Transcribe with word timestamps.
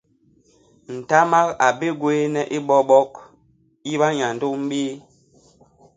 Ntamak 0.97 1.47
a 1.67 1.67
bigwééne 1.79 2.41
i 2.57 2.59
Bobok, 2.67 3.11
i 3.91 3.93
banyandôm 3.99 4.59
béé. 4.69 4.91